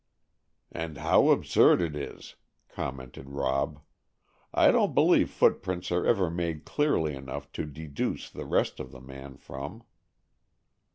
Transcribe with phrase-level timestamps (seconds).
[0.71, 2.33] "And how absurd it is!"
[2.69, 3.83] commented Rob.
[4.51, 8.99] "I don't believe footprints are ever made clearly enough to deduce the rest of the
[9.01, 9.83] man from."